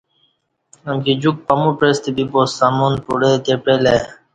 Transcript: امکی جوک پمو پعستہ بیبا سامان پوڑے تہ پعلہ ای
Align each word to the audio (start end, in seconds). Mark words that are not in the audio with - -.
امکی 0.89 1.13
جوک 1.21 1.37
پمو 1.47 1.69
پعستہ 1.79 2.09
بیبا 2.15 2.41
سامان 2.57 2.93
پوڑے 3.03 3.31
تہ 3.43 3.53
پعلہ 3.63 3.89
ای 3.95 3.99